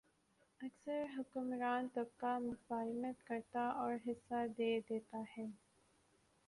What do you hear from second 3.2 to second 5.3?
کرتا اور حصہ دے دیتا